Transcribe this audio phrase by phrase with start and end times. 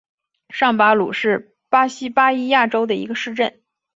[0.49, 3.61] 上巴鲁是巴西巴伊亚州的一个市镇。